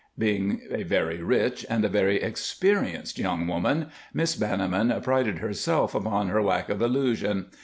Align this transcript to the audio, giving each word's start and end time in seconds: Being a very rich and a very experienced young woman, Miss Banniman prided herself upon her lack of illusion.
Being 0.17 0.61
a 0.71 0.81
very 0.81 1.21
rich 1.21 1.63
and 1.69 1.85
a 1.85 1.87
very 1.87 2.23
experienced 2.23 3.19
young 3.19 3.45
woman, 3.45 3.89
Miss 4.15 4.35
Banniman 4.35 4.99
prided 5.03 5.37
herself 5.37 5.93
upon 5.93 6.29
her 6.29 6.41
lack 6.41 6.69
of 6.69 6.81
illusion. 6.81 7.51